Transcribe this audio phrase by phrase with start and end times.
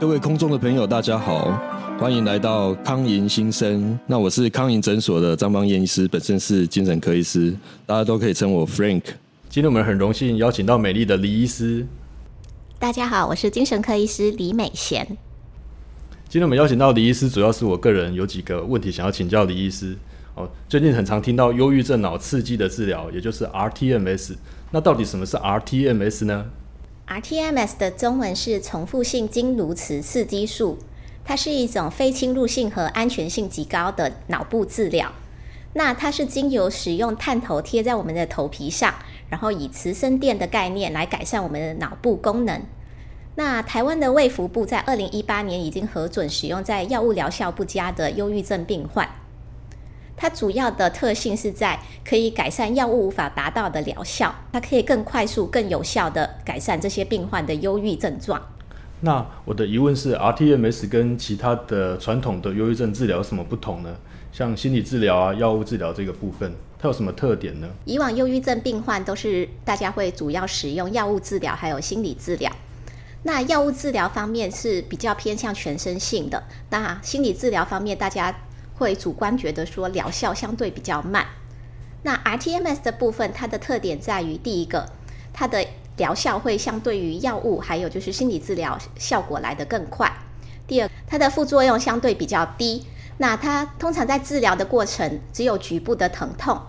[0.00, 1.56] 各位空中的朋友，大家好，
[1.98, 3.96] 欢迎来到康营新生。
[4.06, 7.54] 那我是康营诊所的张邦彦医师，本身是精神科医师，
[7.86, 9.02] 大家都可以称我 Frank。
[9.48, 11.86] 今天我们很荣幸邀请到美丽的李医师。
[12.78, 15.06] 大家好，我是精神科医师李美贤。
[16.28, 19.96] 今天我们邀请到李医师，主要是我个人有几个问题想要请教李医师。
[20.34, 24.34] 哦，最近很常听到忧郁症脑刺激的治疗，也就是 rTMS。
[24.72, 26.44] 那到底什么是 rTMS 呢
[27.06, 30.78] ？rTMS 的中文是重复性经颅磁刺激术，
[31.24, 35.12] 它是一种非侵入性和安全性极高的脑部治疗。
[35.74, 38.94] 那它是经由使用探头贴在我们的头皮上，
[39.28, 42.62] 然后以磁生电的概念来改善我们的脑部功能。
[43.34, 49.08] 那台湾的卫福部在二零一八年已经核准使用在药物疗效不佳的忧郁症病患。
[50.16, 58.40] 它主要的特性是在可以改善药物无法达到的疗效，它可以更快速、更有效的改善这些病患的忧郁症状。
[59.00, 63.96] 那我的疑问是，rTMS 跟其他的传统的忧郁症治疗有什么不同呢？
[64.32, 67.68] 像心理治疗啊、药物治疗这个部分，它有什么特点呢？
[67.84, 72.50] 以往忧郁症病患都是大家会主要使用药物治疗，还有心理治疗。
[73.24, 78.34] 那药物治疗方面是比较偏向全身性的，那心理治疗方面大家。
[78.76, 81.26] 会主观觉得说疗效相对比较慢。
[82.02, 84.88] 那 rTMS 的部分，它的特点在于第一个，
[85.32, 90.12] 它的疗效会相对于药物还有就是心理治疗效果来得更快。
[90.66, 92.84] 第二，它的副作用相对比较低。
[93.18, 96.60] 那它通常在治疗的过程只有局部的疼痛。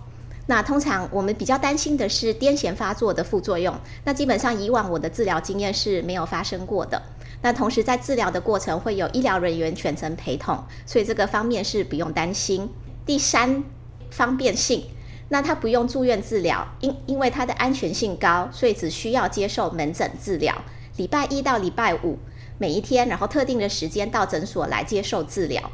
[0.48, 3.76] 那通常我们比较担心的是癫痫发作的副作用。
[4.04, 7.02] 那基本上以往我的治疗经验是没有发生过的。
[7.46, 12.68] 那同时在治疗的过程会有医疗人员全程陪同，所以这个方面是不用担心。
[13.06, 13.64] 第三，
[14.10, 14.86] 方便性，
[15.30, 20.56] 那它不用住院治疗，因因为它的安全性高，所以只需要接受门诊治疗。
[20.98, 22.18] 礼拜一到礼拜五，
[22.58, 25.72] 每一天，然后特定的时间到诊所来接受治疗。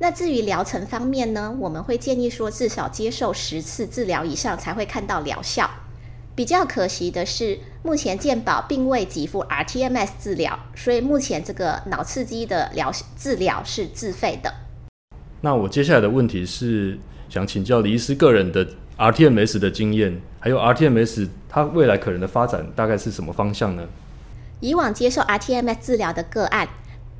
[0.00, 5.70] 那至于疗程方面呢，我们会建议说至少接受十次治疗以上才会看到疗效。
[6.40, 14.50] 比较可惜的是，目前健保并未给付 rTMS 治疗，所以目前这个脑刺激的疗治疗是自费的。
[15.42, 23.86] 那我接下来的问题是想请教李医师个人的 rTMS 的经验，还有 rTMS 它未来可能的发展大概是什么方向呢？
[24.60, 26.66] 以往接受 rTMS 治疗的个案，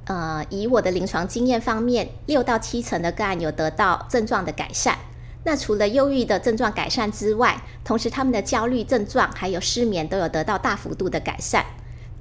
[0.07, 4.97] 呃，以我的临床经验方面，六到七成的个案有得到症状的改善。
[5.45, 11.65] 那除了忧郁的症状改善之外，同时他们的焦虑症状还有失眠都有得到大幅度的改善。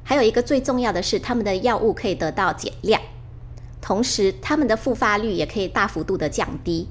[0.04, 3.02] 还有一个最重要的是，他们的药物可以得到减量，
[3.82, 6.88] 同时他们的复发率也可以大幅度的降低。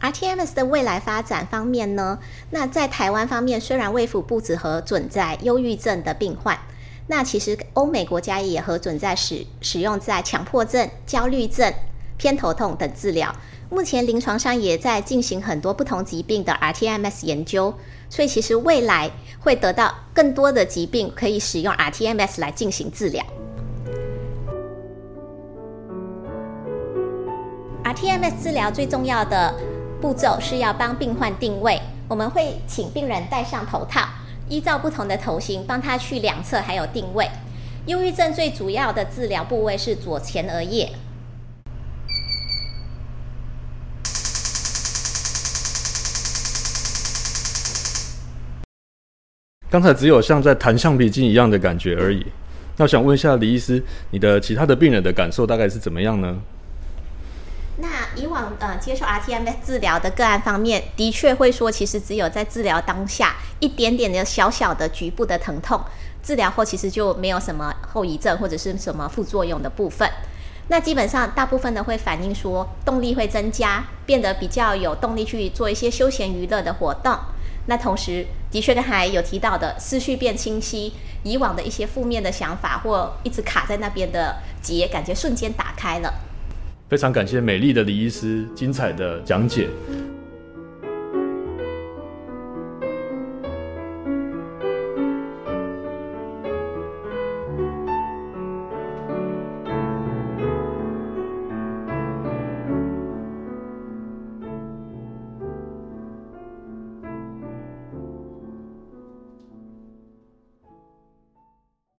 [0.00, 2.18] rTMS 的未来发展方面呢？
[2.50, 6.58] 那在台湾方面，虽然卫福部只核准在忧郁症的病患，
[7.06, 11.72] 那其实欧美国家也核准在使使用在强迫症、焦虑症、
[12.20, 13.34] 偏头痛等治疗。
[13.70, 17.72] 目前临床上也在进行很多不同疾病的 rTMS 研究，
[18.10, 19.10] 所以其实未来
[19.40, 23.24] 会得到更多的疾病可以使用 rTMS 来进行治疗。
[27.84, 29.54] rTMS 治疗最重要的
[29.98, 34.06] 步骤是要帮病患定位，我们会请病人戴上头套，
[34.46, 37.26] 依照不同的头型帮他去量测还有定位。
[37.86, 40.90] 忧郁症最主要的治疗部位是左前额叶。
[49.70, 52.26] 刚才只有像在弹橡皮筋一样的感觉而已。
[52.76, 56.38] 那我想问一下李医师，你的其他的病人的感受大概是怎么样呢？
[57.76, 57.88] 那
[58.20, 65.80] 以往呃接受 rTMS 治疗的个案方面，的确会说，其实只有在治疗当下一点点的小小的局部的疼痛，
[66.20, 70.10] 治疗后其实就没有什么后遗症或者是什么副作用的部分。
[70.66, 77.16] 那基本上大部分的会反映说，动力会增加，变得比较有动力去做一些休闲娱乐的活动。
[77.66, 86.12] 那同时，的确，刚才有提到的思绪变清晰，以往的一些负面的想法或一直卡在那边的结，感觉瞬间打开了。
[86.88, 89.68] 非常感谢美丽的李医师精彩的讲解。